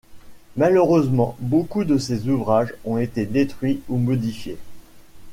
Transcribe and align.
Malheureusement 0.57 1.37
beaucoup 1.39 1.83
de 1.83 1.99
ses 1.99 2.27
ouvrages 2.27 2.73
ont 2.85 2.97
été 2.97 3.27
détruits 3.27 3.81
ou 3.87 3.97
modifiés. 3.97 4.57